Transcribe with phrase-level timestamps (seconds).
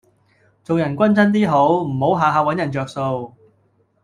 [0.63, 3.35] 做人均真 D 好，唔好吓吓搵人着數